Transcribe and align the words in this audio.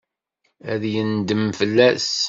Ad 0.71 0.81
yendem 0.93 1.43
fell-as. 1.59 2.09